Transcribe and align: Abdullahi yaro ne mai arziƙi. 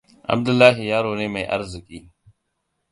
Abdullahi 0.33 0.85
yaro 0.91 1.11
ne 1.17 1.27
mai 1.33 1.43
arziƙi. 1.55 1.99